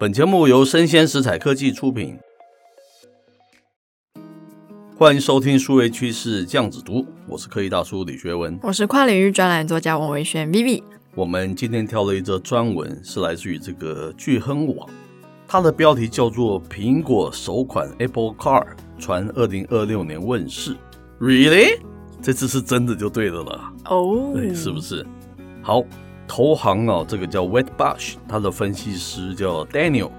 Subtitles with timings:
[0.00, 2.16] 本节目由生鲜食材科技出品，
[4.96, 10.84] 欢迎收听数位趋势酱子读，我是科技大叔李学文，我是跨领域专栏作家王维轩 Vivi。
[11.16, 14.88] 我们今天挑了一则专文，是来自于这个聚亨网，
[15.48, 18.64] 它的标题叫做“苹果首款 Apple Car
[19.00, 20.76] 传二零二六年问世
[21.18, 21.76] ”，Really？
[22.22, 23.72] 这次是真的就对了啦。
[23.86, 24.34] 哦，oh.
[24.34, 25.04] 对，是不是？
[25.60, 25.84] 好。
[26.28, 30.10] 投行啊，这个叫 w e t b u s h 他的分析师叫 Daniel，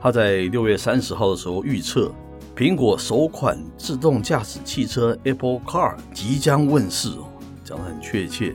[0.00, 2.12] 他在六月三十号的时候预测，
[2.56, 7.24] 苹果首款自动驾驶汽车 Apple Car 即将问世哦，
[7.64, 8.54] 讲得很确切，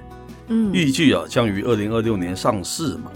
[0.50, 3.10] 嗯，预计啊将于二零二六年上市嘛。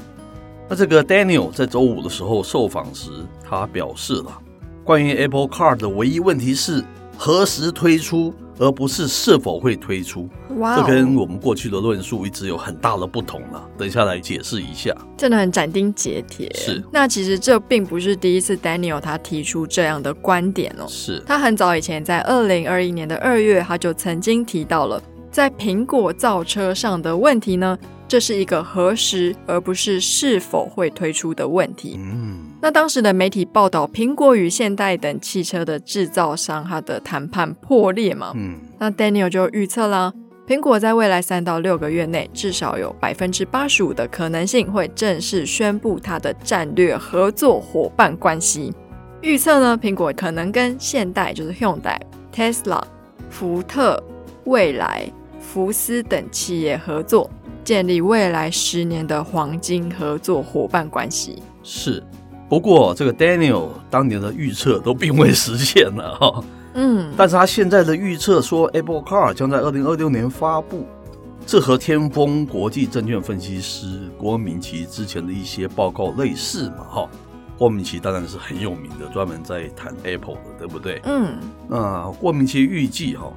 [0.69, 3.11] 那这个 Daniel 在周五的时候受访时，
[3.43, 4.41] 他表示了，
[4.83, 6.83] 关于 Apple Car 的唯一问题是
[7.17, 8.33] 何时推出。
[8.59, 13.67] 而不是是否会推出，Wow 这跟我们过去的论述一直有很大的不同了。
[13.77, 16.51] 等一下来解释一下，真的很斩钉截铁。
[16.53, 20.85] 是，那其实这并不是第一次 Daniel 他提出这样的观点哦。
[20.87, 27.77] 是，他很早以前在二零二一年的二月，他就曾经提到了在苹果造车上的问题呢。
[28.07, 31.97] 这是一个何时，而不是是否会推出的问题。
[31.97, 38.33] 嗯，那当时的媒体报道，苹果与现代等汽车的制造商，它的谈判破裂嘛。
[38.35, 40.11] 嗯，那 Daniel 就预测啦，
[40.51, 48.73] 苹果在未来三到六个月内，至少有百分之八十五的可能性会正式宣布它的战略合作伙伴关系。
[49.21, 51.97] 预测呢，苹果可能跟现代，就是 Hyundai、
[52.35, 52.83] Tesla、
[53.29, 54.03] 福特、
[54.43, 55.09] 未来、
[55.39, 57.29] 福斯等企业合作。
[57.63, 62.03] 建立未来十年的黄金合作伙伴关系是，
[62.49, 66.43] 不过这个 Daniel 当年的预测都并未实现了哈。
[66.73, 70.85] 嗯，但是他现在的预测说 Apple Car 将在二零二六年发布，
[71.45, 77.09] 这和天风国际证券分析师郭明奇之前的一些报告类似嘛哈。
[77.57, 80.99] 郭明奇当然是很有名的，专门在谈 Apple 的，对不对？
[81.03, 81.37] 嗯，
[81.69, 83.31] 那郭明奇预计哈。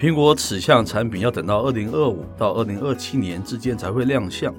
[0.00, 4.54] 苹果此项产品要等到二零二五到二零二七年之间才会亮相。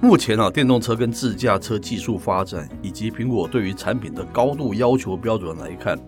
[0.00, 5.98] 目前啊，电动车跟自驾车技术发展以及苹果对于产品的高度要求标准来看，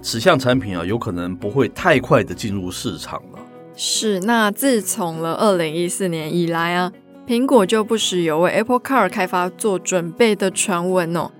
[0.00, 3.38] 此项产品啊，有可能不会太快的进入市场了。
[3.74, 6.92] 是，那自从了二零一四年以来啊，
[7.26, 11.30] 苹果就不时有为 Apple Car 开发做准备的传闻哦。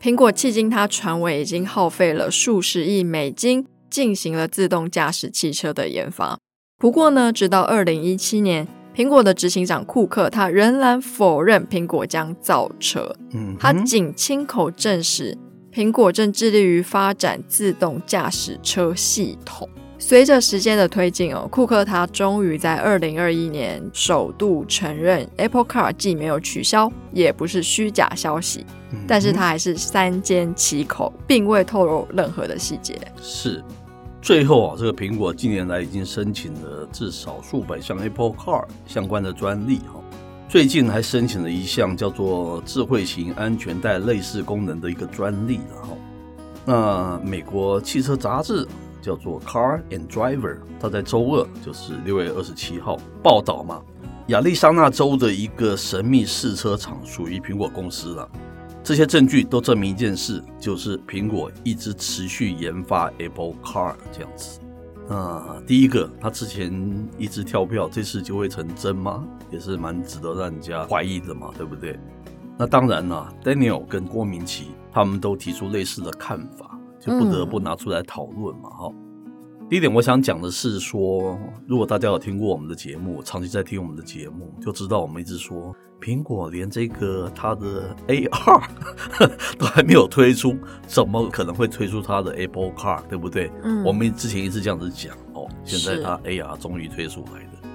[0.00, 3.66] 苹果迄今它传闻已经耗费了数十亿美金。
[3.88, 6.38] 进行了自动驾驶汽车的研发，
[6.76, 13.14] 不过呢，直到二零一七年，苹果的执行长库克他仍然否认苹果将造车。
[13.32, 15.38] 嗯，他仅亲口证实，
[15.76, 19.68] 苹果正致力于发展自动驾驶车系统。
[19.98, 28.64] 随着时间的推进哦，库克他终于在二零二一年首度承认，Apple Car 既没有取消，也不是虚假消息。
[28.92, 32.96] 嗯、但是他还是三缄其口，并未透露任何的细节。
[33.20, 33.62] 是，
[34.22, 40.00] 最后啊，这个苹果近年来已经申请了至少数百项 Apple Car 相关的专利哈，
[40.56, 45.98] 最近还申请了一项叫做智慧型安全带类似功能的一个专利了哈。
[46.64, 48.66] 那美国汽车杂志。
[49.02, 53.80] 叫做 Car and Driver，他在周二，就是六月二十七号报道嘛，
[54.28, 58.28] 亚利桑那州的一个神秘试车场属于苹果公司了。
[58.82, 64.58] 这些证据都证明一件事，就是苹果一直持续研发 Apple Car 这样子。
[65.08, 69.24] 啊，第一个，他之前一直跳票，这次就会成真吗？
[69.50, 71.98] 也是蛮值得让人家怀疑的嘛，对不对？
[72.58, 76.78] 那当然了，Daniel 跟郭明奇他们都提出类似的看法。
[76.98, 79.05] 就不得不拿出来讨论嘛，哈、嗯。
[79.68, 81.36] 第一点，我想讲的是说，
[81.66, 88.62] 如果大家有听过我们的节目，长期在听我们的节目，就知道我们一直说，苹果连这个它的 AR
[89.58, 93.50] 都还没有推出，怎么可能会推出它的 Apple Car，对不对？
[93.64, 93.82] 嗯。
[93.82, 97.68] 我们之前一直这样子讲哦，现在它 AR 终于推出来了，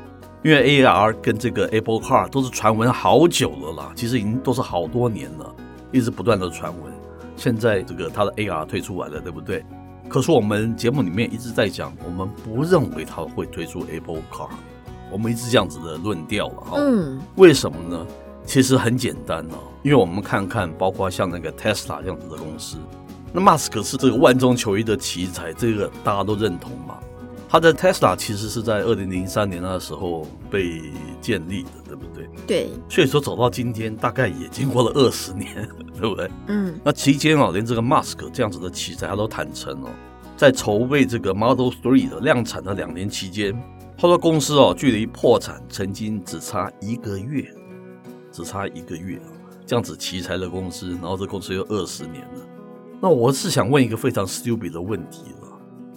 [0.46, 5.54] 因为 AR 跟这个 Apple Car 都是传闻好久了啦，其实已经都是好多年了，
[5.92, 6.94] 一直不断的传闻。
[7.36, 9.66] 现在这个它的 AR 推出来了，对不对？
[10.12, 14.50] 可是我们节目里面一直在讲，我们不认为它会推出 Apple Car，
[15.10, 16.72] 我们一直这样子的论调了哈。
[16.76, 18.06] 嗯，为什么呢？
[18.46, 22.76] 其实很简单哦，因为我们看看，包括像那个 Tesla 这样子的公司，
[23.32, 26.98] 那马斯克是这个万中求一的奇才，这个大家都认同嘛。
[27.52, 30.82] 他的 Tesla 其实是在二零零三年那时候被
[31.20, 32.30] 建立的，对不对？
[32.48, 32.70] 对。
[32.88, 35.68] 所以说走到今天，大概也经过了二十年，
[36.00, 36.32] 对不对？
[36.48, 36.80] 嗯。
[36.82, 39.90] 那期间啊，连这个 Musk 这样子的奇才，他都坦诚哦，
[40.38, 43.54] 在筹备这个 Model Three 的量产的两年期间，
[43.98, 47.54] 他说公司哦，距离破产曾经只差一个月。
[48.32, 49.28] 只差一个月啊，
[49.66, 52.48] 这样子奇才的公司，然后这公司又二十年了。
[53.02, 55.24] 那我是想问一个非常 stupid 的问题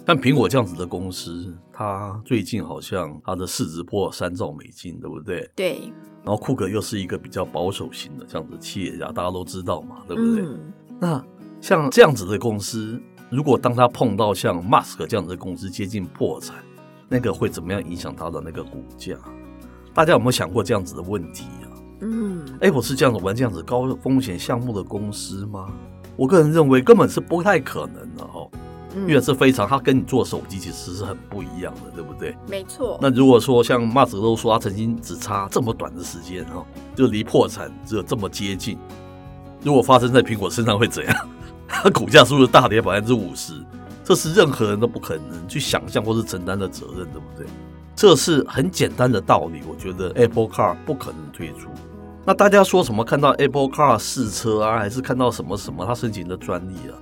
[0.05, 0.15] 了。
[0.15, 5.49] 像苹果这样子的公司，它最近好像它的市值破三兆美金，对不对？
[5.55, 5.93] 对。
[6.23, 10.43] 然后库克又是一个比较保守型的这样子企业家，大家都知道嘛，对不对？
[10.43, 10.73] 嗯。
[10.99, 11.25] 那
[11.61, 16.55] 像这样子的公司，如果当他碰到像 Musk 这样子的公司接近破产，
[17.07, 19.15] 那个会怎么样影响他的那个股价？
[19.93, 21.45] 大家有没有想过这样子的问题？
[22.01, 25.71] 嗯，Apple 是这样子玩这样子高风险项目的公司吗？
[26.17, 28.51] 我个人认为根本是不太可能的哦，
[28.95, 32.35] 因为是非常，它跟你做手机其实是很不一样的，对不对？
[32.47, 32.97] 没错。
[33.01, 36.65] 那如果说像马斯克都说他曾经只差这么短的时间哈，
[36.95, 38.77] 就离破产只有这么接近，
[39.61, 41.15] 如果发生在苹果身上会怎样？
[41.67, 43.53] 它 股价是不是大跌百分之五十？
[44.03, 47.47] 这是任何人都不可能去想象或是承担的责任，对不对？
[47.95, 51.69] 这是很简单的道理，我觉得 Apple Car 不可能推出。
[52.23, 53.03] 那大家说什么？
[53.03, 56.93] 看到 Apple Car 试车啊，还是看到什么什么他申请的专利啊？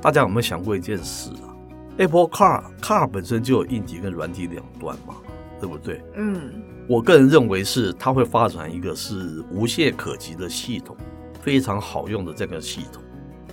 [0.00, 1.52] 大家有没有想过一件事啊
[1.98, 5.16] ？Apple Car Car 本身就有硬体跟软体两端嘛，
[5.60, 6.02] 对不对？
[6.16, 10.96] 嗯，我个人认为是它会发展一个是无懈可击的系统，
[11.42, 13.02] 非常好用的这个系统，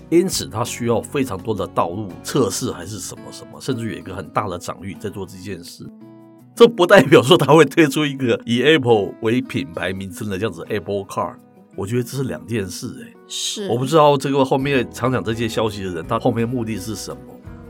[0.10, 5.86] 因此它需要非常多的道路测试还是什么什么，甚至有一个很大的场域在做这件事。
[6.56, 11.36] 这不代表说它会推出一个以 Apple 为品牌名称的这样子 Apple Car，
[11.78, 13.14] 我觉得这是两件事哎、欸。
[13.28, 17.22] 是，我不知道这个后面常讲这些消息的人，他后面目的是什么？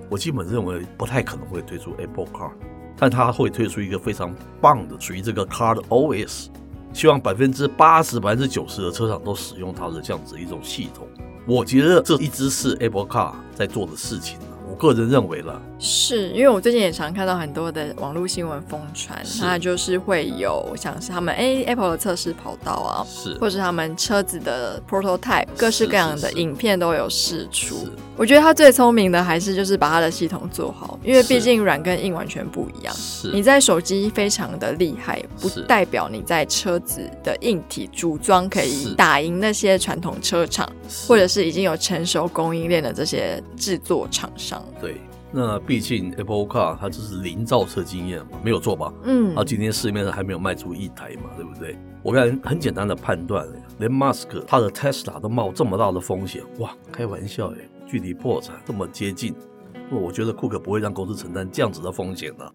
[0.10, 2.52] 我基本认为不太可能会推出 Apple Car，
[2.98, 6.48] 但他会推出一个非常棒的属于这个 Car 的 OS，
[6.94, 11.06] 希望百分之八十、百分之九十的车厂都使用它的这样子一种系统。
[11.46, 14.40] 我觉得这一直是 Apple Car 在做的事情。
[14.70, 27.88] 我个人认为了，是因为我最近也常看到很多的网络新闻疯传，它就是会有像是他们哎 Apple 的测试跑道啊，是，或是他们车子的 prototype，各式各样的影片都有试出。
[28.16, 32.92] 我觉得他最聪明的还是就是把他的系统做好，因为毕竟软跟硬完全不一样。
[32.96, 40.68] 是，你在手机非常的厉害，不代表你在车子的硬体组装可以打赢那些传统车厂，
[41.08, 44.66] 或者是已经有成熟供应链的这些制作厂商。
[44.82, 45.00] 对，
[45.40, 48.92] 那毕竟 Apple Car 它就是零造车经验嘛，没有错吧？
[49.04, 51.78] 嗯，啊，今天市面上还没有卖出一台嘛，对不对？
[52.02, 53.48] 我看很简单的判断，
[53.78, 57.58] 连 Musk 他的 Tesla 都冒这么大的风险，哇，开玩笑哎！
[57.86, 59.36] 距离破产这么接近，
[59.92, 62.52] 我觉得库克不会让公司承担这样子的风险的。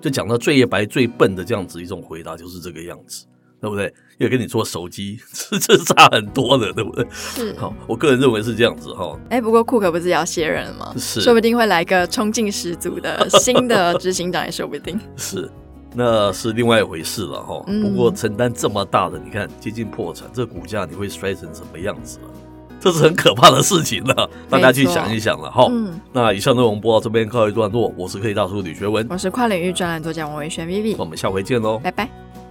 [0.00, 3.26] 就讲到最白最笨的这样子一种回答，就是这个样子，
[3.62, 3.86] 对不对？
[4.18, 7.06] 因为跟你做手机 是这差很多的，对不对？
[7.12, 7.54] 是。
[7.56, 9.16] 好，我个人认为是这样子哈。
[9.30, 10.92] 哎，不过库克不是要卸任了吗？
[10.98, 14.98] 是，说不定会来个冲劲十足的 新的执行长也说不定。
[15.16, 15.48] 是，
[15.94, 17.64] 那是另外一回事了哈。
[17.80, 22.26] 不过承担这么大的，你看接近破产，这股价你会摔成什么样子啊？
[22.80, 25.68] 这是很可怕的事情了，大家去想一想了哈。
[25.70, 32.41] 嗯，那以上内容播到这边告一段落，我是科技大叔李学文，我是跨领域专栏作家王维轩 Vivi，我们下回见喽，拜拜。